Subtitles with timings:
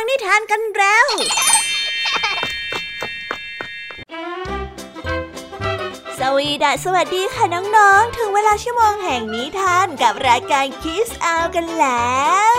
[0.00, 1.06] ังนิทานกันแล้ว
[6.18, 12.56] สวีดัสสวัสดีค่ะน้องๆ ถึงเวลาชั่วโมงแห่งนิทานกับรายการคิสอากันแล้ว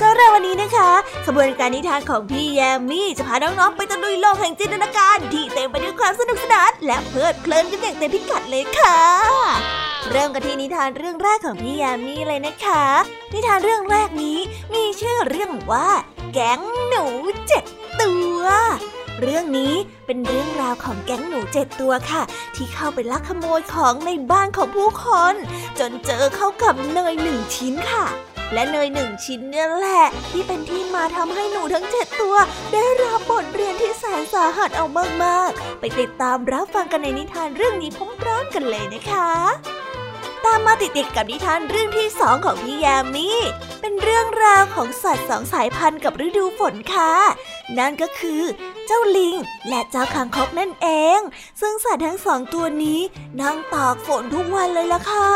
[0.00, 0.90] สำหรับวันนี้นะคะ
[1.26, 12.84] ขบวนการนิทานของพี่แยมมี่จะพาน้องๆไปตะลุยโลกแห่งจินตนาการที่เต็มไปด้วยความสนุกสนานและเพลิดเพลินกันอย่างเต็มพิกัดเลยค่ะ เริ่มกันที่นิทานเรื่องแรกของพี่แยมมี่เลยนะคะ
[13.32, 14.38] นิทานเรื่องแรกนี้
[14.74, 15.88] มีชื่อเรื่องว่า
[16.32, 17.04] แก๊งหนู
[17.48, 17.64] เจ็ด
[18.02, 18.42] ตัว
[19.20, 19.74] เรื่องนี้
[20.06, 22.22] เป็นเรื่องราวของแก๊งหนูเจ็ดตัวค่ะ
[22.54, 25.34] ที่เข้าไปลักขโมยของในบ้านของผู้คน
[25.78, 28.06] จนเจอเข้ากับเนยหนึ่งชิ้นค่ะ
[28.54, 32.36] และเนยหนึ่งชิ้นเนี่ยแหละที่เป็นที่มาทำให้หนูทั้งเจ็ดตัว
[32.72, 34.86] ได้รับบทเรียนที่แสนสาหัสเอา
[35.24, 39.30] มากๆ ไปติดตามรับฟังกันในนิทานเรื่องนี้พร้อมๆกันเลยนะคะ
[40.44, 43.28] ตามมาติดๆกับนิทานเรื่องที่สองของพี่ยามี
[43.80, 47.12] เป็นเรื่องราวของสัตว์สองสายพันธุ์กับฤดูฝนค่ะ
[47.78, 48.42] นั่นก็คือ
[48.86, 49.34] เจ้าลิง
[49.68, 51.20] และเจ้าคางคกนั่นเอง
[51.60, 53.00] ซึ่งสัตว์ทั้งสองตัวนี้
[53.40, 55.30] นั่งตากฝนทุกวันเลยล่ะค่ะ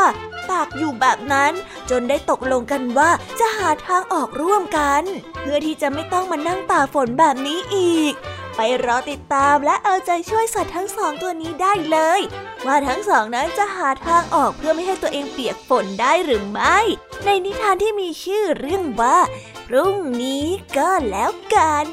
[0.50, 1.52] ตากอยู่แบบนั้น
[1.90, 5.02] จนได้ตกลงกันว่าจะหาทางออกร่วมกัน
[5.40, 8.14] เพื่อที่จะไม่ต้องมานั่งตากฝนแบบนี้อีก
[8.56, 12.20] ไปรอติดตามและเอาใจช่วยสัตว์ทั้งสองตัวนี้ได้เลย
[12.66, 16.78] ว่าทั้งสองนั้นจะหาทางออกเพื่อไม่ให้ตัวเองเปียกฝนได้หรือไม่
[17.24, 19.18] ในนิทานที่มีชื่อเรื่องว่า
[19.66, 20.44] พรุ่งนี้
[20.76, 21.86] ก็แล้วกัน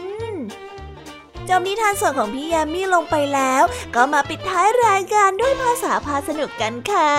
[1.47, 3.63] จบนิทานส่วนของพี่ยามีลงไปแล้ว
[3.95, 7.11] ก็มาปิดท้ายรายการด้วยภาษาพาสนุกกันค่ะ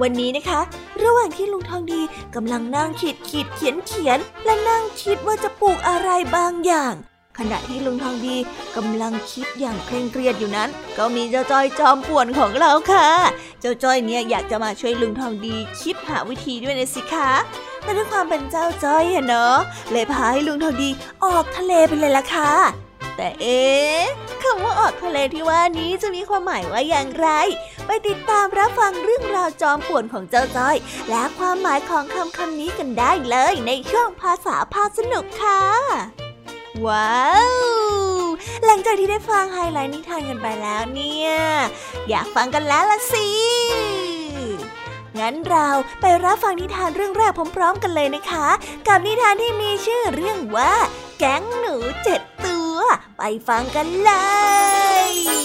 [0.00, 0.60] วันนี้นะคะ
[1.02, 2.02] ระหว่างที่ลุงทองดี
[2.34, 6.94] กำลังนั่งขีดขีดเขียนเขียน และนั่งคิดว่าจะปลูกอะไรบางอย่าง
[7.38, 8.36] ขณะที่ลุงทองดี
[8.76, 13.08] กำลังคิดอย่างเคร่งเครียดอยู่นั้น ก็มีเจ้าจ้อยจอมป่วนของเราค่ะ
[13.60, 17.32] เจ้าจ้อยเนี่ยอยากจะมาช่วยลุงทองดีคิดหาวิธีด้วยนะสิคะ
[17.82, 19.56] แต่ด้วยความเป็นเจ้าจ้อยอเนาะ
[19.92, 20.90] เลยพาให้ลุงทองดี
[21.24, 22.52] ออกทะเลไปเลยล่ะค่ะ
[23.16, 24.02] แต่เอ๊ะ
[24.42, 27.28] คำว่าออกทะเลที่ว่านี้จะมีความหมายว่าอย่างไร
[27.86, 30.76] ไปติดตามรับฟังเรื่องราวจอมป่วนของเจ้าจ้อย
[31.10, 36.25] และความหมายของคำคำนี้กันได้เลยในช่วงภาษาพาสนุกค่ะ
[36.86, 37.52] ว้าว
[38.64, 41.30] หลังจากที่ได้ฟังไฮไลท์นิทานกันไปแล้วเนี่ย
[42.08, 43.28] อยากฟังกันแล้วละสิ
[45.18, 45.68] งั้นเรา
[46.00, 48.48] ไปรับฟังนิทานเรื่องแรกพร้อมๆกันเลยนะคะ
[48.88, 50.72] กับนิทานที่มีชื่อเรื่องว่า
[51.18, 52.76] แก๊งหนูเจ็ดตัว
[53.18, 54.12] ไปฟังกันเล
[55.10, 55.35] ย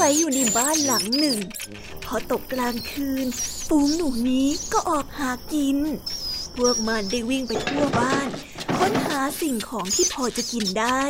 [0.00, 1.38] ศัยอยู่ในบ้านหลังหนึ่ง
[2.04, 3.26] พอตกกลางคืน
[3.68, 5.78] ฝูงหนูนี้ก็ออกหากิน
[6.56, 8.28] พวกมันได้วิ่งไปทั่วบ้าน
[8.78, 11.02] ค้นหาสิ่งของที่พอจะกินได้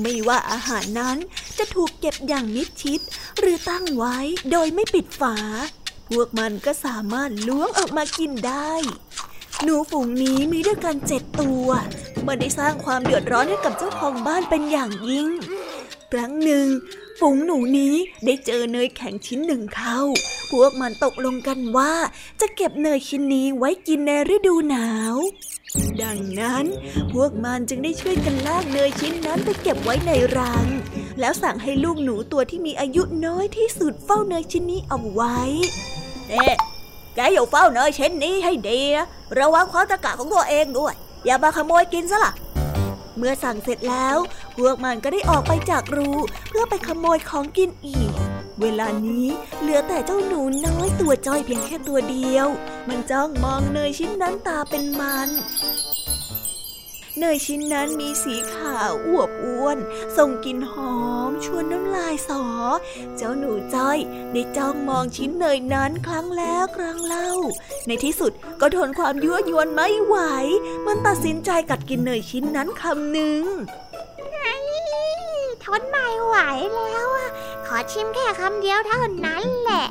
[0.00, 1.16] ไม่ว่าอาหารนั้น
[1.58, 3.00] จะถูกเก็บอย่างมิดชิด
[3.38, 4.16] หรือตั้งไว้
[4.50, 5.36] โดยไม่ปิดฝา
[6.08, 8.72] พวกมันก็สามารถล้วงออกมากินได้
[9.62, 11.68] หนูฝูงนี้มีด้วยกันเจ็ดตัว
[12.26, 15.28] มันได้สร้างความเดือดร้อนให้กับเจ้าของบ้านเป็นอย่างยิ่ง
[16.12, 16.66] ครั้งหนึ่ง
[17.26, 17.94] ฝูงหนูนี้
[18.24, 20.00] ได้เจอเนยแข็งชิ้นหนึ่งเข้า
[20.50, 21.92] พวกมันตกลงกันว่า
[22.40, 25.14] จะเก็บเนยชิ้นนี้ไว้กินในฤดูหนาว
[26.02, 26.64] ดังนั้น
[27.12, 30.66] พวกมันจึงได้ช่วยกันลากเนยชิ้นนั้นไปเก็บไว้ในรัง
[31.20, 35.38] แล้วสั่งให้ลูกหนูตัวที่มีอายุน้อยที่สุดเฝ้าเนยชิ้นนี้เอาไว้
[36.30, 36.54] เอ๊ะ
[37.14, 39.06] แกอยู่เฝ้าเนยชิ้นนี้ให้ดีนะ
[39.38, 40.94] ระวังความตะกะของตัวเองด้วย
[41.24, 42.32] อย่ามาขโมยกินซะล่ะ
[43.18, 44.16] เมื่อสั่งเสร็จแล้ว
[44.56, 46.10] พวกมันก็ได้ออกไปจากรู
[46.48, 48.12] เพื่อไปขโมยของกินอีก
[48.60, 49.28] เวลานี้
[49.60, 52.48] เหลือแต่เจ้าหนูน้อยตัวจ้อยเพียงแค่ตัวเดียว
[52.88, 55.28] มันจ้องมองเนยชิ้นนั้นตาเป็นมัน
[57.18, 59.78] เนยชิ้นนั้นมีสีขาวอวบอ้วน
[60.16, 60.96] ส่งกลิ่นหอ
[61.28, 62.44] ม ชวนน้ำลายสอ
[63.16, 63.98] เจ้าหนูจ้อย
[64.32, 67.30] ได้จ้องมองชิ้นเนยนั้นครั้งแล้วครั้งเล่า
[67.86, 70.16] ในที่สุดก็ทนความยั่วยวนไม่ไหว
[70.86, 73.42] มันตัดสินใจกัดกินเนยชิ้นนั้นคำหนึ่ง
[75.64, 76.36] ทนไม่ไหว
[76.74, 77.30] แล้วอะ
[77.66, 79.86] ขอชิมแค่คำเดียวเท่านั้นแหละ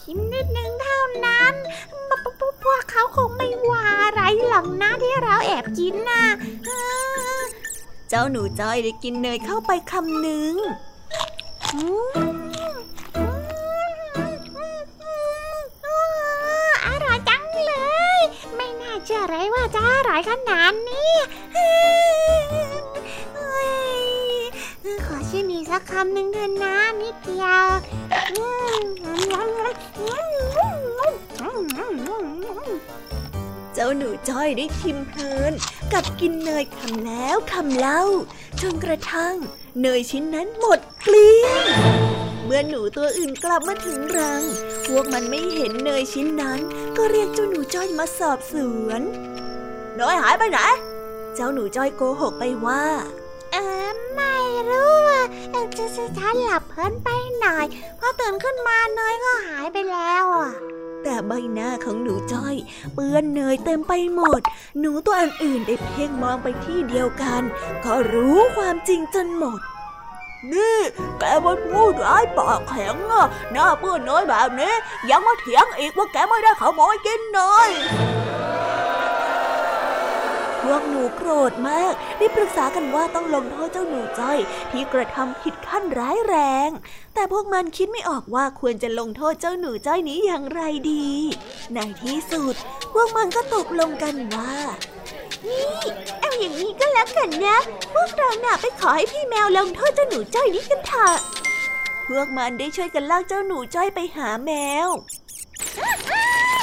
[0.00, 1.54] ชิมนิดนึงเท่านั้น
[2.08, 6.24] ปปปพวกเขาคงไม่ว่าอะไรหรอกนะที่เราแอบกินน่ะ
[8.08, 10.54] เจ้าหนูจ้อยได้กินเนยเข้าไปคำหนึ่ง
[19.74, 21.12] จะอร่อยขนาดนี้
[21.54, 21.68] เฮ้
[22.52, 27.66] ยำหนึ่งเถอะนะนิดเดียว
[33.74, 35.52] เจ้าหนูจ้อยได้ชิมเพลิน
[35.92, 38.02] กับกินเนยคำแล้วคำเล่า
[38.62, 39.34] จนกระทั่ง
[39.80, 41.64] เนยชิ้นนั้นหมดเกลี้ยง
[42.44, 44.42] เมื่อหนูตัวอื่นกลับมาถึงรัง
[44.86, 46.60] พวกมันไม่เห็นเนยชิ้นนั้น
[46.96, 48.54] ก็เรียกเจ้าหนูจ้อยมาสอบส
[48.86, 49.02] วน
[49.96, 50.60] เนยหายไปไหน
[51.34, 52.84] เจ้าหนูจ้อยโกหกไปว่า
[53.52, 53.56] เอ
[53.86, 54.34] อไม่
[54.70, 55.24] รู้อะ
[55.54, 57.08] จะจะฉันหลับเพลินไป
[57.40, 57.66] หน่อย
[57.98, 60.50] พอตื่นขึ้นมาเนยก็หายไปแล้วอะ
[61.02, 62.54] แต่ใบหน้าของหนูจ้อย
[62.94, 64.40] เปื้อนเนยเต็มไปหมด
[64.80, 67.42] หนูตัวอื่นๆได้เพ่งมองไปที่เดียวกัน
[67.84, 69.60] ก็รู้ความจริงจนหมด
[70.52, 70.78] นี่
[71.18, 74.72] แกมันพูดร้ายปากแข็งอะหน้าเปื้อนเนยแบบนี้
[75.10, 77.68] ยังมาเถียงอีกว่าแกไม่ได้ขโมยกินเนย
[80.64, 84.38] พวกหนูโกรธมากได้ปรึกษากันว่าต้องลงโทษเจ้าหนูจ้อย
[84.70, 86.70] ที่กระทำผิดขั้นร้ายแรง
[87.14, 91.08] แต่พวกมันคิดไม่ออกว่าควรจะลงโทษเจ้าหนูจ้อยนี้อย่างไรดี
[91.74, 92.54] ในที่สุด
[92.92, 94.54] พวกมันก็ตกลงกันว่า
[95.46, 95.80] นี่
[96.20, 97.58] เอาอย่างนี้ก็แล้วกันนะ
[97.94, 101.16] พวกเราหน่าไปขอให้พี่แมวลงโทษเจ้าหนูจ้อยนี้กันเถอะ
[102.08, 104.52] พวกมันได้ช่วยกันลากเจ้าหนูจ้อยไปหาแม
[104.86, 104.88] ว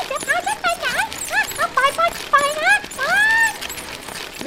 [0.10, 0.88] จะพาฉันไปไหน
[1.76, 2.02] ไปไป
[2.32, 2.72] ไปนะ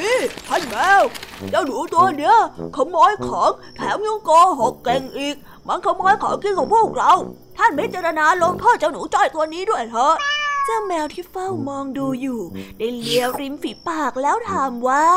[0.05, 1.03] นี่ท่านแมว
[1.51, 2.37] เจ้าหนูตัวเนี้ย
[2.77, 4.31] ขโมยของแถมยังโก
[4.61, 5.37] หกเก่งอีก
[5.69, 7.13] มันขโมยของกินของพวกเรา
[7.59, 10.15] ท่านพิจารณาลงโทษเจ้าหนูจ้อยตัวนี้ด้วยเถอะ
[10.65, 12.41] เจ้าแมวที่เฝ้ามองดูอยู่
[12.79, 15.09] ได้เลียริมฝีปากแล้วถามว่า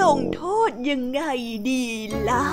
[0.00, 1.22] ลงโทษยังไง
[1.68, 1.84] ดี
[2.30, 2.46] ล่ะ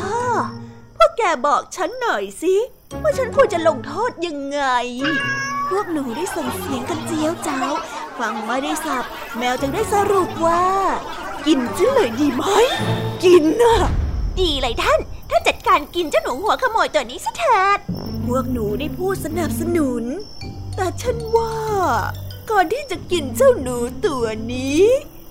[0.95, 2.56] พวกแกบอกฉันหน่อยสิ
[3.01, 4.62] ว่าฉันควรจะลงโทษยังไง
[5.69, 7.62] พวกหนูได้ส่งเสียงกันเจียวเจ้า
[8.19, 9.04] ฟังไม่ได้สับ
[9.38, 10.63] แมวจึงได้สรุปว่า
[11.45, 12.44] กินจะเลยดีไหม
[13.24, 13.77] กินน่ะ
[14.39, 15.00] ดีเลยท่าน
[15.30, 17.80] ถ้าจัดการกินเจ้าหนูหัวขโมยตัวนี้สิเถิด
[18.25, 20.04] พวกหนูได้พูดสนับสนุน
[20.75, 21.54] แต่ฉันว่า
[22.50, 24.83] ก่อนที่จะกินเจ้าหนูตัวนี้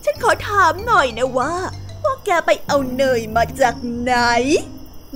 [0.04, 1.54] ฉันขอถามหน่อยนะว่า
[2.02, 4.14] พวกแกไปเอาเนยมาจากไหน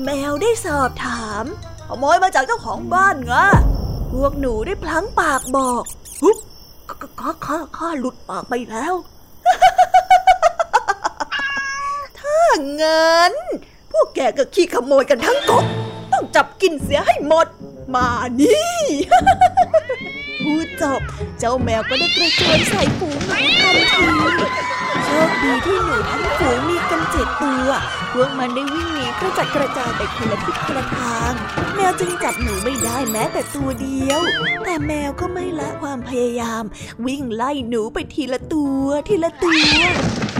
[0.04, 1.44] แมวได้สอบถาม
[1.88, 3.34] ขโมยมาจากเจ้าของบ้านไง
[4.12, 5.82] พวกหนูได้พลั้งปากบอก
[6.22, 6.38] ปุ๊บ
[7.20, 8.94] ข้าข้าข้าหลุดปากไปแล้ว
[12.19, 12.40] ถ้า
[12.82, 13.32] งั้น
[13.90, 15.64] พวกแกก็ขี้ขโมยกันทั้งกบ
[16.12, 17.49] ต้องจับกินเสียให้หมด
[17.94, 18.08] มา
[18.40, 18.78] นี่
[20.42, 21.00] พูดจบ
[21.38, 23.44] เจ้าแมวก็ได้กระโจนใส่ฝูงทัน
[23.94, 24.06] ที
[25.04, 27.68] โชคดีที่หนูทั้งฝูงมีกันเจ็ดตัว
[28.12, 31.32] พวกมันได้วิ่งหนีกระจัดกระจายไปคนละทิศคนละทาง
[31.74, 34.20] แมวจึงจับหนูไม่ได้แม้แต่ตัวเดียว
[34.64, 36.64] แต่แมวก็ไม่ละความพยายาม
[37.06, 39.82] วิ่งไล่หนูไปทีละตัวทีละตัว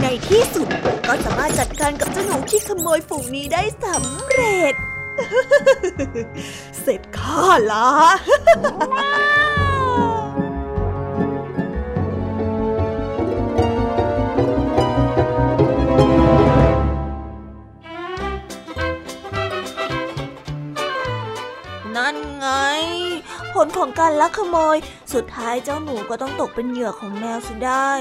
[0.01, 0.67] ในที่สุด
[1.07, 4.73] ก็สามารถจัดการกับเจ้าหนูที่ขโมยฝูงนี้ได้สำเร็จ
[6.81, 7.87] เสร็จข้าละ
[9.95, 22.49] นั่นไง
[23.53, 24.77] ผลของการลักขโมย
[25.13, 27.91] สุดท้ายเจ้าหนูก็ต้องตกเป็นเหยื่อของแมวสิได้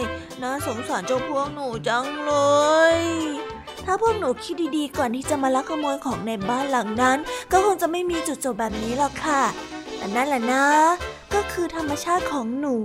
[0.42, 2.32] น่าสงสารเจ้าพวกหนูจังเล
[2.94, 2.96] ย
[3.86, 7.18] ถ้าพวกหนูคิดดีๆ ก่อนที่จะมาลักขโมยของในบ้านหลังนั้น
[7.52, 9.42] ก็คงจะไม่มีจุดจบแบบนี้หรอกค่ะ
[9.96, 10.64] แต่นั่นแหละนะ
[11.34, 12.76] ก็คือธรรมชาติของหนู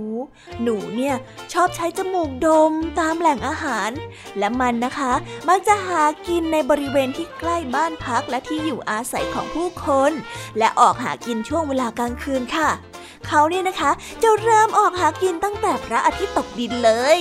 [0.62, 1.16] หนูเนี่ย
[1.52, 3.90] ชอบใช้จมูกดมตามแหล่งอาหาร
[4.38, 5.12] และมันนะคะ
[5.48, 10.12] มักจะหากินในบริเวณที่ใกล้บ้านพักและที่อยู่อาศัยของผู้คน
[10.58, 12.70] และออกหากินช่วงเวลากลางคืนค่ะ
[13.26, 13.90] เขาเนี่ยนะคะ
[14.22, 17.20] จะเริ่มออกหากินตั้งแต่พระอาทิตย์ตกดินเลย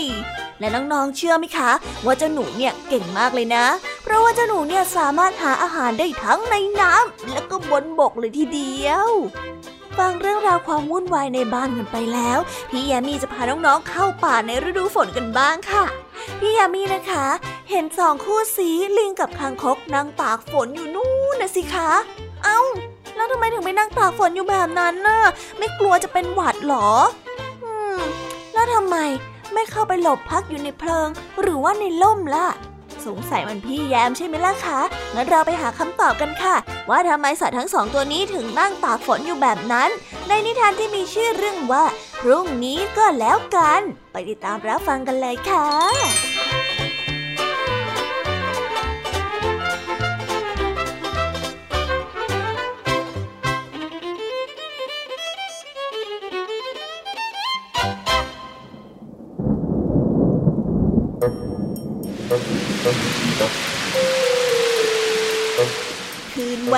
[0.59, 1.71] และน้องๆ เชื่อไหมคะ
[2.05, 3.65] ว่าเจ้าหนูเนี่ยเก่งมากเลยนะ
[4.03, 9.09] เพราะว่าเจ้าหนูเนี่ยสามารถหาอาหารได้ทั้งในน้ำและก็บนบกเลยทีเดียว
[9.97, 12.39] ฟังเรื่องราวความวุ่นวายในบ้านกันไปแล้ว
[12.69, 15.83] พี่ยามีจะพาน้องๆเข้าป่าในฤดูฝนกันบ้างค่ะ
[16.39, 17.25] พี่ยามีนะคะ
[17.69, 21.89] เห็นสองคู่สีลิงกับคางคกนั่งตากฝนอยู่นู่นนะสิคะ
[22.43, 22.61] เอา้า
[23.15, 25.19] แล้วทำไมถึงไปนั่งตากฝนอยู่แบบนั้นน่ะ
[25.57, 26.89] ไม่กลัวจะเป็นหวัดหรอ
[27.63, 27.99] อืม
[28.53, 28.97] แล้วทำไม
[29.53, 31.07] ไม่เข้าไปหลบพักอยู่ในเพลิง
[31.41, 32.47] หรือว่าในล่มล่ะ
[33.07, 34.79] สงสัยมันพี่แยมใช่ไหมล่ะคะ
[35.15, 36.55] งั้นเราไปหาคำตอบกันค่ะ
[36.89, 39.89] ว่าทำไมสัตว์ทั้งสองตัวนี้ถึงนั่งตากฝนอยู่แบบนั้น
[40.27, 41.85] ในนิทานที่มีชื่อเรื่องว่า
[42.21, 45.67] พรุ่งนี้ก็แล้วกัน ไปติดตามรับฟังกันเลยค่ะ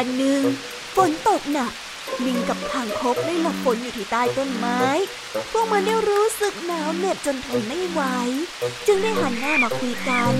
[0.02, 0.42] วันหนึ่ง
[0.96, 1.72] ฝนตกหนัก
[2.26, 4.82] ลิงกับทางคกได้หลบฝนอยู่ที่ใต้ต้นไม้
[5.52, 8.02] พวกมันได้รู้สึกหนาวเหน็บจนทนไม่ไหว
[8.88, 10.34] จึงได้หันหน้ามาคุยกัน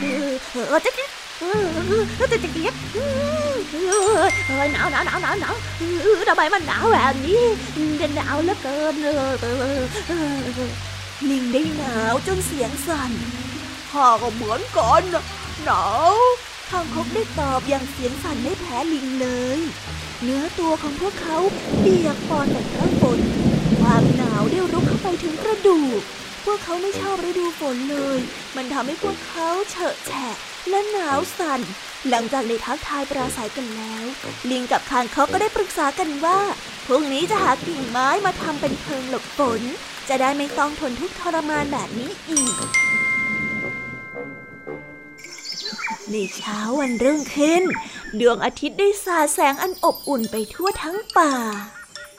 [0.00, 0.90] เออเออจะ
[1.40, 2.74] เออจะจะเกียด
[4.72, 5.54] หนาวหนาวหนาวหนาวหนาว
[6.28, 7.42] ทำไมมันหนาวแบบนี้
[8.16, 8.94] หนาวเหลือเกิน
[11.30, 13.12] ลิงได้หนาวจนเสียงสั่น
[13.90, 15.02] ข้าก็เหมือนกัน
[15.64, 16.14] หนาว
[16.70, 19.60] ทางคกได้ตอบอย่างเสียงสั่นไม่แพ้ลิงเลย
[20.22, 21.36] เนื้อตัวของพวกเขา
[21.78, 23.20] เปียกปอนแบบน้ำฝน
[23.80, 26.00] ความหนาวได้รุกเข้าไปถึงกระดูก
[26.44, 28.18] พวกเขาไม่ชอบฤดูฝนเลย
[28.56, 30.34] มันทำให้พวกเขาเฉอะแฉะ
[30.68, 31.60] และหนาวสั่น
[32.08, 34.04] หลังจากได้ทักทายปราศัยกันแล้ว
[34.50, 36.38] ลิงกับคางเขาก็ได้ปรึกษากันว่า
[36.86, 39.60] พรุ่งนี้จะหากิ่งไม้มาทำเป็นเพิงหลบฝน
[40.08, 42.54] จะได้ไม่ต้องทนทุกข์ทรมานแบบนี้อีก
[46.12, 47.62] ในเช้าวันรุ่งขึ้น
[48.20, 51.34] ดวงอาทิตย์ได้สาดแสงอันอบอุ่นไปทั่วทั้งป่า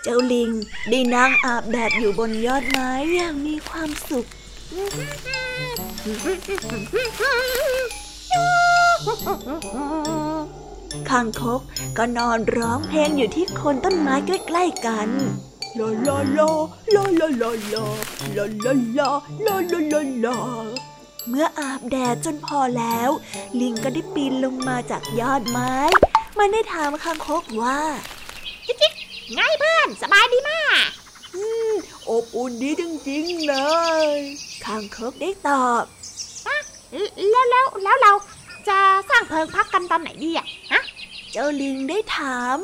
[0.03, 0.51] เจ้าลิง
[0.89, 4.25] ได้นั่งอาบแดดอยู่บนยอดไม้อย่างมีความสุข
[11.09, 11.61] คางคก
[11.97, 15.09] ก็นอนร้องเพลงอยู่ที่โคนต้นไม้ใกล้ๆกัน
[15.79, 16.49] ลาลาลา
[16.81, 23.09] ลาลาลาลาลาลาลาลาลาลาลา เมื่ออาบแดดจนพอแล้ว
[23.59, 25.73] ลิงก็ได้ปีนลงมาจากยอดไม้
[26.37, 27.79] มันได้ถามคางคกว่า
[28.65, 28.93] จิ๊กจิ๊ก
[29.33, 30.87] ไงเพื่อน สบายดีมาก
[32.09, 33.55] อบอุ่นดีจริงๆเล
[34.15, 34.17] ย
[34.65, 35.83] คางคกได้ตอบ
[37.31, 38.13] แล้วแล้วแล้วเรา
[38.69, 40.81] จะสร้างเพิงพักกันตอนไหนดีอะฮะ
[41.31, 42.57] เจ้าลิงได้ถาม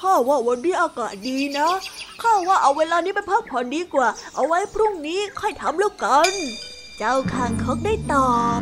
[0.00, 1.68] ข้าว่าวันนี้อากาศดีนะ
[2.22, 6.30] ข้าว่าเอาเวลานี้ไปพักผ่อนดีกว่า เอาไว้พรุ่งนี้ค่อยทำแล้วกัน
[6.98, 8.60] เจ้าคางคกได้ตอบ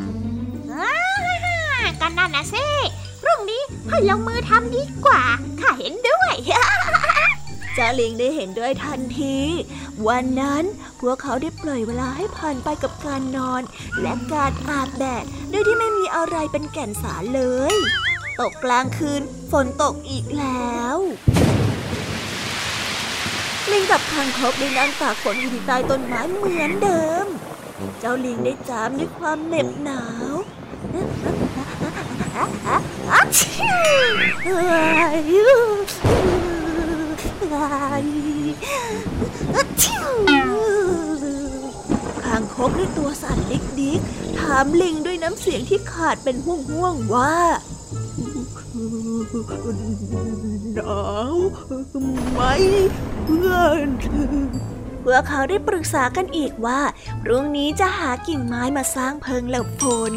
[0.73, 0.93] อ่า
[2.01, 2.67] กันนั่นนะสิ
[3.23, 5.23] พรุ่งนี้ค่อยลงมือทำดีกว่า
[5.61, 6.35] ข้าเห็นด้วย
[7.75, 9.37] เจ้าลิงได้เห็นด้วยทันที
[10.09, 10.65] วันนั้น
[11.01, 13.63] พวกเขาได้ปล่อยเวลาให้ผ่านไปกับการนอน
[14.03, 17.75] และการอาบแดดโดยที่ไม่มีอะไรเป็นแก่นสารเลย
[18.41, 20.97] ตกกลางคืนฝนตกอีกแล้ว
[23.71, 27.27] ลิงกับคางคกได้นั่งตากฝนอยู่ที่ใต้ต้นไม้เหมือนเดิม
[28.01, 30.03] เจ้าลิงได้จามด้วยความเหน็บหนา
[30.33, 30.35] ว
[42.23, 44.01] คางคกด้วยตัวสั่นลิกดิก
[44.39, 47.35] ถามลิงด้วยน้ำเสียงที่ขาดเป็นห่วงๆว่า
[50.75, 51.35] หนาว
[52.33, 52.41] ไหม
[53.25, 53.57] เพื่อ
[53.87, 53.89] น
[55.09, 56.81] เพื่อเขาได้ปรึกษากันอีกว่า
[57.23, 60.15] พรุ่งนี้จะหากิ่งไม้มาสร้างเพิงหลบฝน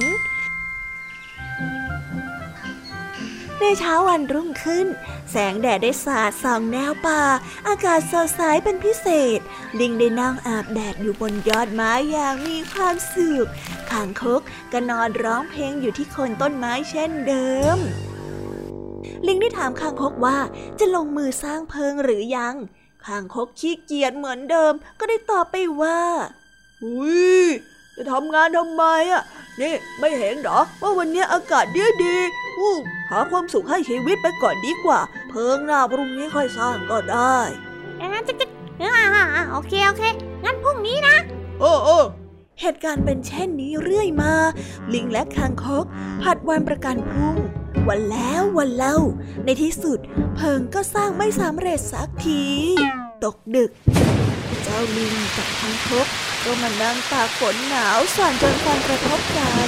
[3.60, 4.88] ในเช้าวันรุ่งขึ้น
[5.32, 7.22] แสงแดดได้สาดส่องแนวป่า
[7.68, 9.40] อากาศสดใสเป็นพิเศษ
[9.80, 13.48] ลิงได้นั่งอาบแดดอยู่บนยอดไม้อย่างมีความสุข
[13.92, 14.42] ขางคก
[14.72, 17.78] ก็นอนร้องเพลงอยู่ที่โคนต้นไม้เช่นเดิม
[19.28, 20.38] ลิงได้ถามคางคกว่า
[20.80, 22.56] จะลงมือสร้างเพิงหรือยัง
[23.06, 26.00] คางคกขี้เกียจเหมือนเดิมก็ได้ตอบไปว่า
[26.84, 27.46] อุ้ย
[27.96, 29.24] จะทำงานทำไมอะ
[29.62, 32.16] นี่ไม่เห็นหรอว่าวันนี้อากาศดีดี
[32.58, 32.76] อู้
[33.12, 37.38] หาความสุขให้ชีวิตไปก่อนดีกว่า เพิงหน้าพรุ่งนี้ค่อยสร้างก็ได้
[38.00, 38.50] งั้นจิ๊กจิ๊ก
[38.82, 40.04] อ่าโอเคโอเค
[40.46, 41.16] งั้นพรุ่งนี้นะ
[41.60, 42.06] เออเออ
[42.62, 44.34] เหตุการณ์เป็นเช่นนี้เรื่อยมา
[44.94, 45.86] ลิงและคางคก
[46.24, 47.36] ผัดวันประกันพรุ่ง
[47.88, 48.98] วันแล้ววันเล่า
[49.46, 50.00] ในที่สุด
[50.36, 52.44] เพิงก็สร้างไม่สำเร็จสักที
[53.24, 53.72] ตกดึก
[54.64, 56.08] เจ้าลิงกับคางคก
[56.44, 59.68] ก็มานั่งตากฝนหนาวสั่นจนฟันกระทบกัน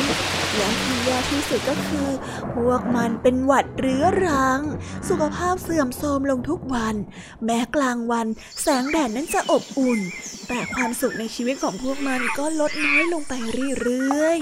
[0.56, 2.10] และที่แย่ที่สุดก็คือ
[2.54, 4.62] พวกมันเป็นหวัดเรื้อรัง
[5.10, 6.96] สุขภาพเสื่อมโทรมลงทุกวัน
[7.46, 8.28] แม้กลางวัน
[8.62, 10.00] แสงแดดนั้นจะอบอุ่น
[10.48, 13.34] แต่ความสุขในชีวิตของพวกมันก็ลดน้อยลงไป
[13.82, 14.38] เรื่อย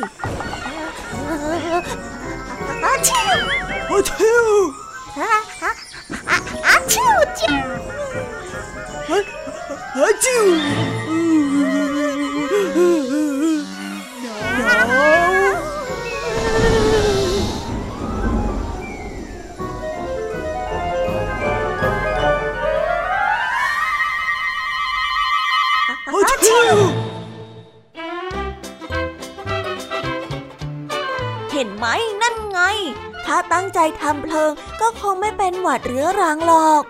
[2.17, 2.18] ๆ
[2.81, 3.12] 아치!
[3.89, 4.74] 아치요!
[5.15, 5.19] 아,
[5.62, 5.74] 아,
[6.25, 6.33] 아,
[6.75, 7.03] 아치요!
[9.09, 9.13] 아,
[10.01, 10.39] 아치요!
[26.25, 26.99] 아치요!
[33.53, 36.84] ตั้งใจทำเพลิง ก็คงไม่เป็นหวัดเรื้อรังหรอก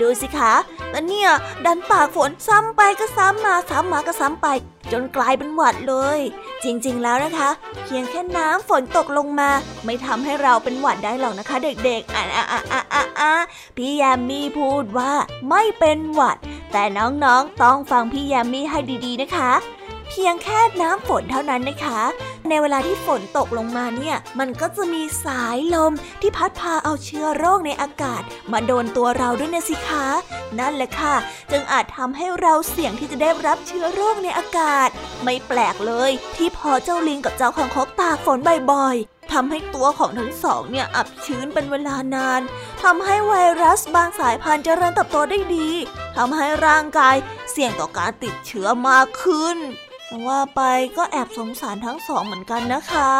[0.00, 0.54] ดูสิคะ
[0.90, 1.30] แต่เนี่ย
[1.64, 4.46] ดันปากฝนซ้ำไปก็ซ้ำมาซ้ำมาก็ซ้ำไป
[4.92, 6.20] จนกลายเป็นหวัดเลย
[6.64, 7.50] จริงๆแล้วนะคะ
[7.84, 9.50] เพียงแค่น้ำฝนตกลงมา
[9.84, 13.32] ไม่ทำให้เราเป็นหวัดได้หรอกนะคะ เด็กๆอะอะอะอะอะอะ
[13.76, 15.12] พี่ยามีพูดว่า
[15.48, 16.36] ไม่เป็นหวัด
[16.72, 19.52] แต่น้องๆต้องฟังพี่ยามีให้ดีๆนะคะ
[20.08, 22.00] เพียงแค่น้ำฝนเท่านั้นนะคะ
[22.48, 28.22] ในเวลาที่ฝนตกลงมาเนี่ย มันก็จะมีสายลมที่พัดพาเอาเชื้อโรคในอากาศ
[28.52, 30.06] มาโดนตัวเราด้วยนะสิคะ
[30.58, 31.14] นั่นแหละค่ะ
[31.50, 34.88] จึงอาจทำให้เราเสี่ยงที่จะได้รับเชื้อโรคในอากาศ
[35.22, 38.38] ไม่แปลกเลย ที่พอเจ้าลิงกับเจ้าคางคกตากฝน
[38.72, 42.40] บ่อยๆทำให้ตัวของทั้งสองเนี่ยอับชื้นเป็นเวลานาน
[42.82, 45.68] ทำให้ไวรัสบางสายพันธุ์เจริญเติบโตได้ดี
[46.16, 47.16] ทำให้ร่างกาย
[47.50, 49.58] เสี่ยงต่อการติดเชื้อมากขึ้น
[50.26, 50.60] ว่าไป
[50.96, 53.10] ก็แอบสงสารทั้งสองเหมือนกันนะคะ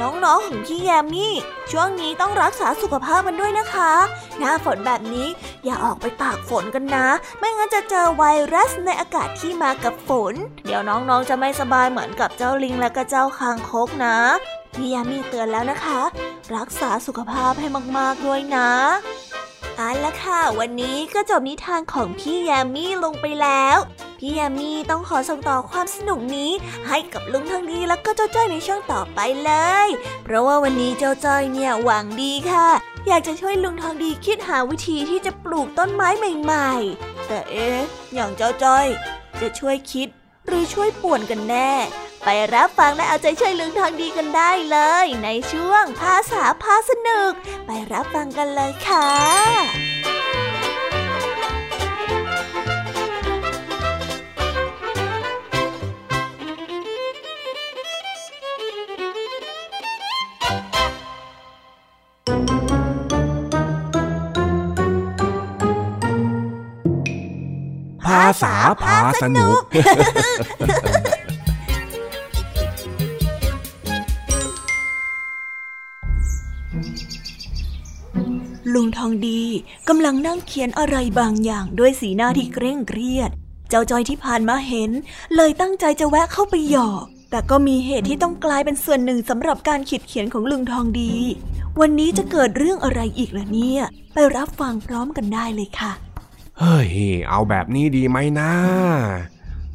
[0.00, 1.34] น้องๆของพี่แยมมี่
[1.70, 3.92] ช่วงนี้ต้องรักษาสุขภาพมันด้วยนะคะ
[4.38, 5.28] หน้าฝนแบบนี้
[5.64, 7.06] อย่าออกไปตากฝนกันนะ
[7.38, 10.34] ไม่งั้นจะเจอไวรัสในอากาศที่มากับฝน
[10.64, 14.16] เดี๋ยวน้องๆจะไม่สบายเหมือนกับเจ้าลิงและก็เจ้าคางคกนะ
[14.74, 16.00] พี่แยามีเตือนแล้วนะคะ
[16.56, 17.66] รักษาสุขภาพให้
[17.98, 18.70] มากๆด้วยนะ
[19.78, 23.78] เอาละค่ะ วันนี้ก็จบนิทานของพี่ยามีลงไปแล้ว
[24.18, 26.50] พี่ยามีต้องขอส่งต่อความสนุกนี้
[26.88, 29.52] ให้กับลุงทองดีแล้วก็เจ้าจ้อยในช่วงต่อไปเล
[29.86, 29.88] ย
[30.24, 32.68] เพราะว่าวันนี้เจ้าจ้อยเนี่ยหวังดีค่ะ
[33.08, 37.80] อยากจะช่วยลุงทองดีคิดหาวิธีที่จะปลูกต้นไม้ใหม่ ๆ แต่เอ๊ะ
[38.14, 38.86] อย่างเจ้าจ้อย
[39.40, 40.08] จะช่วยคิด
[40.46, 41.72] หรือช่วยป่วนกันแน่
[42.24, 47.32] ไปรับฟังและเอาใจช่วยลุงทองดีกันได้เลย ในช่วงภาษาพาสนุก
[47.66, 69.60] ไปรับฟังกันเลยค่ะาษาพาสนุก
[78.74, 79.42] ลุงทองดี
[79.88, 83.30] กำลังนั่งเขียนอะไรบางอย่างด้วยสีหน้าที่เคร่งเครียด
[83.68, 84.90] เจ้าจอยที่ผ่านมาเห็น
[85.36, 91.14] เลยตั้งใจจะแวะเข้าไปหยอก แต่ก็มีเหตุที่ต้องกลายเป็นส่วนหนึ่งสำหรับการขีดเขียนของลุงทองดี
[91.80, 93.80] วันนี้จะเกิดเรื่องอะไรอีกล่ะเนี่ย
[94.12, 95.92] ไปรับฟังพร้อมกันได้เลยค่ะ
[96.58, 96.88] เฮ้ย
[97.28, 98.50] เอาแบบนี้ดีไหมนะ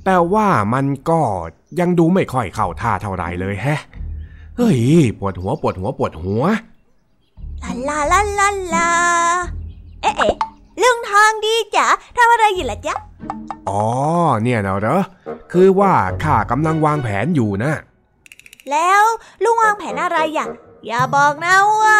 [0.06, 1.22] แต่ว่ามันก็
[1.80, 3.82] ยังดูไม่ค่อยเข้าท่าเท่าไรเลยแฮะ
[4.58, 4.80] เฮ้ย
[5.20, 6.44] ปวดหัวปวดหัวปวดหัว
[7.64, 8.90] ลาลาลาลาลา
[10.02, 10.36] เอ๊ะเอ๊ะ
[10.82, 11.88] ลุงทองดีจ๋า
[12.18, 12.96] ทำอะไรอยู่ล่ะจ๊ะ
[13.70, 13.84] อ๋อ
[14.44, 15.02] เนี่ยนะเหรอ
[15.52, 17.74] คือว่าข้ากำลังวางแผนอยู่นะ
[18.72, 19.04] แล้ว
[19.44, 20.50] ลุงวางแผนอะไรอย่าง
[20.88, 22.00] อย่าบอกนะว่า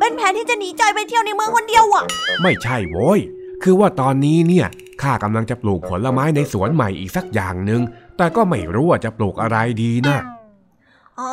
[0.00, 2.04] เป็นแผนที่จะหนีใจไปเที่ยวในเมืองคนเดียวอะ
[2.42, 3.20] ไม่ใช่โว้ย
[3.62, 4.66] คือว่าตอนนี้เนี่ย
[5.02, 7.82] ข้ากำลังจะปลูกผลไม้ในสวนใหม่อีกสักอย่างหนึ่ง
[8.16, 10.18] แต่ก็ไม่รู้ว่าจะปลูกอะไรดีนะ
[11.20, 11.32] อ๋อ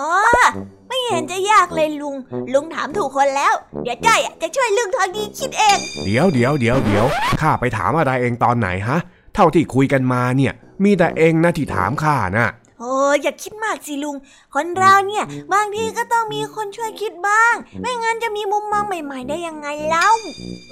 [0.87, 2.15] ไม่เห็นจะยากเลยลุง
[2.53, 7.05] ลุงถามถูกคนแล้ว เดี๋ยวจ้อยจะช่วยลุงทางนี้คิดเอง เดี๋ยวเดี๋ยวเดี๋ยวเดี๋ยว
[7.41, 8.97] ข้าไปถามอะไรเองตอนไหนฮะ
[9.35, 12.47] เท่าที่คุยกันมาเนี่ย มีแต่เองนะที่ถามข้านะ
[12.79, 14.15] โอ้อย่าคิดมากสิลุง
[14.55, 20.07] คนเราเนี่ยบางทีก็ต้องมีคนช่วยคิดบ้าง ไม่งั้นจะมีมุมมองใหม่ ๆ ได้ยังไงเล่า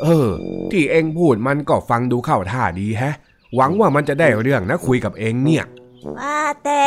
[0.01, 0.29] เออ
[0.71, 3.15] ที่เองพูดมันก็ฟังดูเข้าท่าดีแฮะ
[3.55, 5.63] หวังว่ามันจะได้เรื่องนะคุยกับเองเนี่ย
[6.17, 6.83] ว่าแต่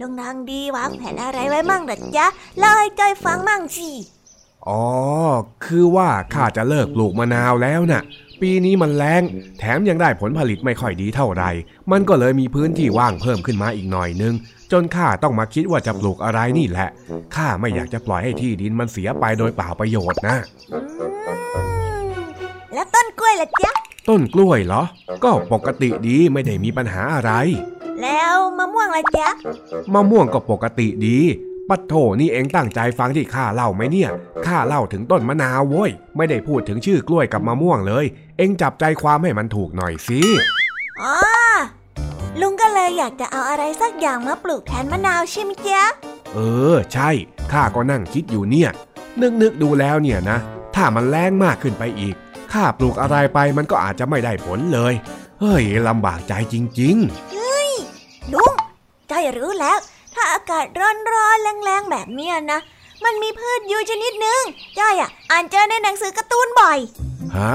[0.00, 2.26] ลุงนางดีวางแผนอะไรไว้มั่งหรอจ๊ะ
[2.58, 3.90] เล่าให้จอยฟังมั่งสิ
[4.68, 4.84] อ๋อ
[5.64, 8.02] คือว่าข้าจะเลิกปลูกมะนาวแล้วนะ่ะ
[8.42, 9.22] ปีนี้มันแรง
[9.58, 11.50] แถมยังได้ผลผลิตไม่ค่อยดีเท่าไหร่
[11.90, 14.34] มันก็เลยมีพื้นที่ว่างเพิ่มขึ้นมาอีกหน่อยนึง
[14.72, 16.88] จนข้าต้องมาคิดว่าจะปลูกอะไรนี่แหละ
[17.36, 20.36] ข้าไม่อยากจะปล่อยให้ที่ดินมันเสียไปโดยเปล่าประโยชน์นะ
[22.74, 23.72] แล้วต้นกล้วยล่ะจ๊ะ
[24.08, 24.82] ต้นกล้วยเหรอ
[25.24, 27.32] ก็ปกติดีไม่ได้มีปัญหาอะไร
[28.02, 29.28] แล้วมะม่วงล่ะจ๊ะ
[29.94, 31.18] มะม่วงก็ปกติดี
[31.68, 34.10] ปัดโถนี่เองตั้งใจฟังที่ข้าเล่าไหมเนี่ย
[34.46, 38.04] ข้าเล่าถึงต้นมะนาวโว้ย ไม่ได้พูดถึงชื่อกล้วยกับมะม่วงเลย
[38.38, 40.20] เองจับใจความให้มันถูกหน่อยสิ
[41.02, 41.16] อ๋อ
[42.40, 45.82] ลุงก็เลยอยากจะเอาอะไรสักอย่างมาปลูกแทนมะนาวใช่ไหมจ๊ะ
[46.34, 46.38] เอ
[46.74, 47.10] อ ใช่
[47.52, 48.70] ข้าก็นั่งคิดอยู่เนี่ย
[49.20, 50.38] นึกนึกดูแล้วเนี่ยนะ
[50.74, 52.14] ถ้ามันแรงมากขึ้นไปอีก
[52.52, 54.94] ข้าปลูกอะไรไปมันก็อาจจะไม่ได้ผลเลย
[55.40, 57.70] เฮ้ยลำบากใจจริง ๆ เฮ้ย
[58.32, 58.54] ลุง
[59.08, 59.78] ใจรู้แล้ว
[60.18, 62.60] ถ้าอากาศร้อนร้อนแรงๆแบบเนี้ยนะ
[63.04, 64.42] มันมีพืชอยู่ชนิดหนึ่ง
[64.78, 66.78] จ้อยอะ อ่านเจอในหนังสือการ์ตูนบ่อย
[67.36, 67.54] ฮะ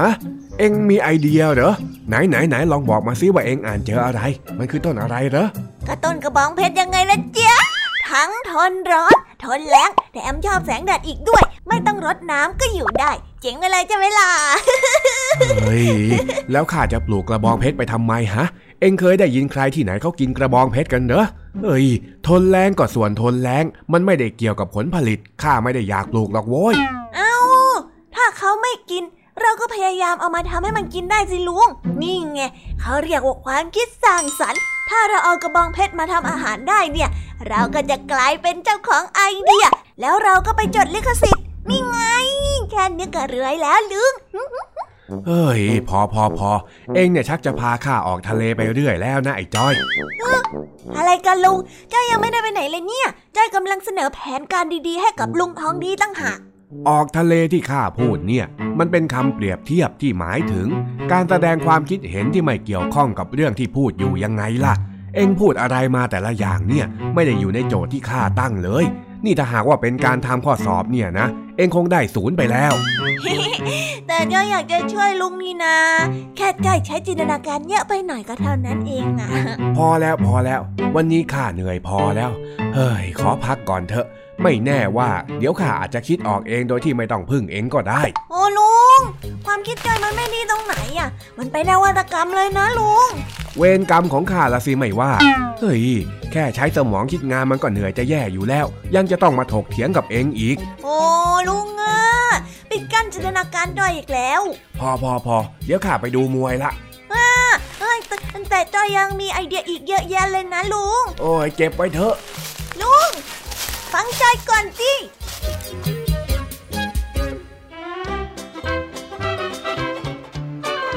[0.58, 1.72] เอ็งมีไอเดียเหรอ
[2.08, 4.20] ไหนไหนไหนลองบอกมาซิว่าเอ็งอ่านเจออะไร
[4.58, 5.46] มันคือต้นอะไรเหรอ
[5.88, 7.50] ก็ต้นกระบองเพชรยังไงล่ะเจ๊
[8.10, 14.28] ทั้งทนร้อนทนแรงแถมชอบแสงแดดอีกด้วย ไม่ต้องรดน้ำก็อยู่ได้ เจ๋งไปเลยจะเวลา
[15.62, 15.88] เฮ้ย
[16.52, 18.44] แล้วข้าจะปลูกกระบองเพชรไปทำไมฮะ
[18.80, 21.24] เอ็งเคยได้ยินใครที่ไหนเขากินกระบองเพชรกันเหรอ
[21.64, 21.86] เอ้ย
[22.26, 26.76] ทนแรงก็ส่วนทนแรงมันไม่ได้เกี่ยวกับผลผลิต ข้าไม่ได้อยากปลูกหรอกโว้ย
[27.14, 27.34] เอา
[28.14, 29.02] ถ้าเขาไม่กิน
[29.40, 31.68] เราก็พยายามเอามาทำให้มันกินได้สิลุง
[32.02, 32.40] นี่ไง
[32.80, 37.10] เขาเรียกว่าความคิดสร้างสรรค์ ถ้าเราเอากระบองเพชรมาทำอาหารได้เนี่ย
[37.48, 39.66] เราก็จะกลายเป็นเจ้าของไอเดีย
[40.00, 41.98] แล้วเราก็ไปจดลิขสิทธิ์นี่ไง
[42.70, 44.14] แค่นี้ก็รวยแล้วลุง
[45.26, 46.50] เฮ้ย พอพอพอ
[46.94, 49.74] เองเนี่ยชักจะพาข้าออกทะเลไปเรื่อยแล้วนะไอ้จ้อย
[50.96, 51.58] อะไรกันลุง
[51.92, 56.38] จ้อยยังไม่ได้ไปไหนเลยเนี่ย จ้อยกำลังเสนอแผนการดีๆ ให้กับลุงทองดีตั้งหาก
[56.88, 58.46] ออกทะเลที่ข้าพูดเนี่ย
[58.78, 60.66] มันเป็นคำเปรียบเทียบที่หมายถึง
[61.12, 64.74] การแสดงความคิดเห็นที่ไม่เกี่ยวข้องกับเรื่องที่พูดอยู่ยังไงล่ะ
[65.14, 68.84] เอ็งพูดอะไรมาแต่ละอย่างเนี่ย ไม่ได้อยู่ในโจทย์ที่ข้าตั้งเลย
[69.24, 72.72] นี่ถ้าหากว่าเป็นการทำข้อสอบเนี่ยนะ เอ็งคงได้ศูนย์ไปแล้ว
[74.06, 75.76] แต่จ้อยอยากจะช่วยลุงนี่นา
[76.36, 79.28] แค่จ้อยใช้จินตนาการเยอะไปหน่อยก็เท่านั้นเองอะ
[79.76, 80.60] พอแล้วพอแล้ว
[80.96, 82.30] วันนี้ข้าเหนื่อยพอแล้ว
[82.74, 84.06] เฮ้ย ขอพักก่อนเถอะ
[84.42, 89.00] ไม่แน่ว่า เดี๋ยวข้าอาจจะคิดออกเองโดยที่ไม่ต้องพึ่งเองก็ได้ โอ้ลุง
[89.46, 91.08] ความคิดจ้อยมันไม่ดีตรงไหนอะ
[91.38, 93.10] มันไปนวัตกรรมเลยนะลุง
[93.58, 95.12] เวรกรรมของข้าละสิไม่ว่า
[95.60, 95.84] เฮ้ย
[96.32, 100.98] แค่ใช้สมองคิดงานมันก็เหนื่อยจะแย่อยู่แล้ว ยังจะต้องมาถกเถียงกับเองอีก โอ้
[101.48, 101.98] ลุงอะ
[102.70, 104.42] ปิดกั้นจินตนาการจ้อยอีกแล้ว
[104.80, 106.70] พอพอพอเดี๋ยวข้าไปดูมวยละ
[107.80, 108.16] เอ้ยแต่
[108.50, 112.14] แต่จ้อยยังมีไอเดียอีกเยอะแยะเลยนะลุง โอ้ยเก็บไว้เถอะ
[112.80, 113.10] ลุง
[113.92, 114.92] ฟังจ้อยก่อนสิ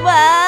[0.06, 0.26] ว้า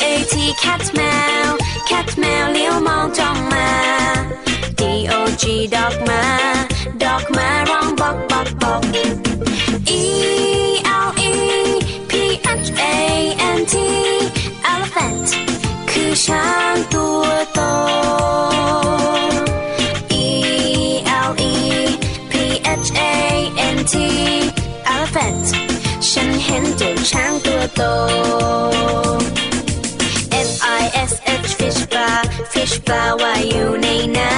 [0.00, 1.00] T cat แม
[1.46, 1.50] ว
[1.90, 3.68] cat แมวเลี้ยวมองจ้องมา
[4.78, 6.22] D O G dog มา
[7.02, 8.82] dog มาร้องบอกบอกบอก
[10.00, 10.02] E
[11.06, 11.34] L E
[12.10, 12.12] P
[12.64, 12.94] H A
[13.58, 13.74] N T
[14.72, 15.28] elephant
[15.90, 17.60] คือช้างตัวโต
[20.24, 20.26] E
[21.28, 21.54] L E
[22.30, 22.32] P
[22.84, 23.12] H A
[23.76, 23.94] N T
[24.92, 25.46] elephant
[26.10, 27.82] ฉันเห็นเจ้าช้างตัวโต
[32.88, 34.32] ปลาว่ายอยู่ในน้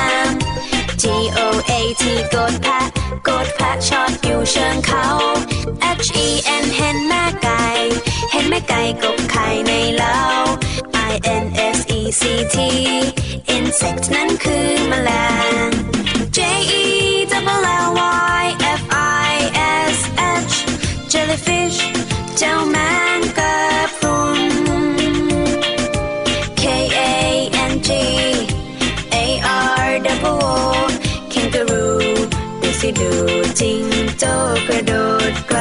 [0.49, 1.05] ำ G
[1.39, 2.81] O A T กดแพะ
[3.29, 5.07] กดแพะชอตอยู่เชิงเขา
[6.07, 6.29] H E
[6.63, 7.65] N เห็นแม่ไก่
[8.33, 10.21] เห็นแม่ไก่กบไข่ในเล้า
[11.11, 11.45] I N
[11.77, 12.23] S E C
[12.55, 12.57] T
[13.57, 15.11] insect นั้นคือแมล
[15.59, 15.60] ง
[33.61, 33.85] จิง
[34.19, 34.35] โจ้
[34.69, 34.93] กระโด
[35.31, 35.61] ดไกล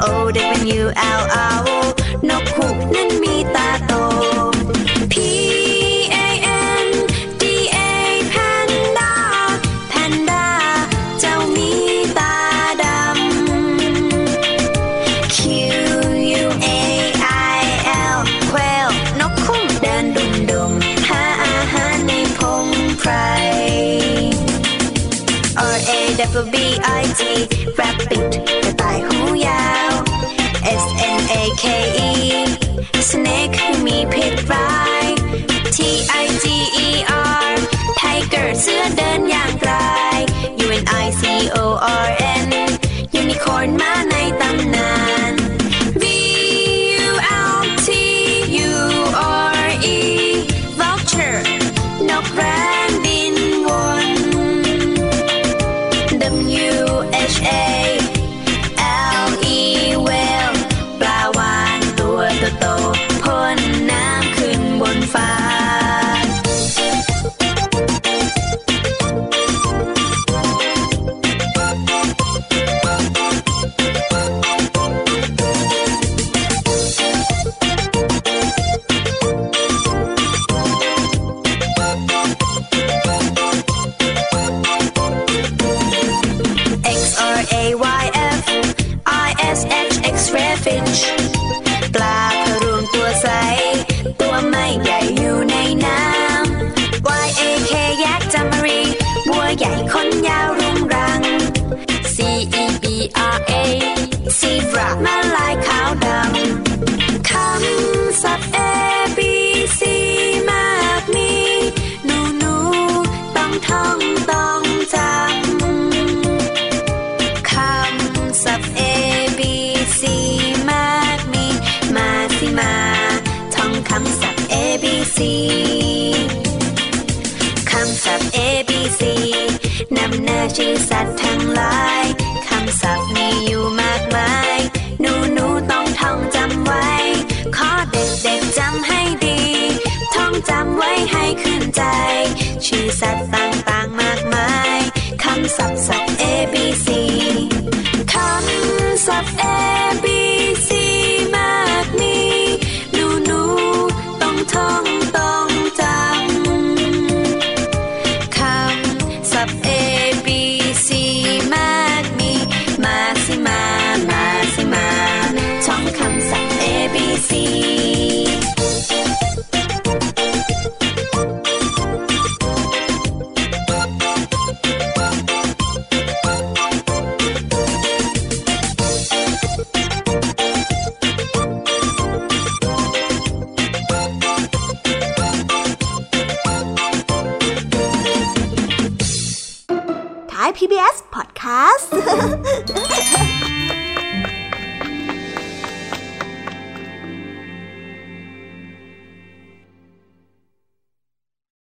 [0.00, 1.87] O W L R
[32.08, 32.10] E
[33.08, 34.68] สเนคมีพิษร้า
[35.76, 35.78] T
[36.24, 36.44] I G
[36.86, 36.88] E
[37.46, 37.54] R
[37.96, 39.70] ไทเกอร์เสื้อเดินอย่างไร
[40.64, 41.22] U N I C
[41.56, 41.58] O
[42.04, 42.08] R
[42.42, 42.48] N
[43.20, 43.97] Unicorn มา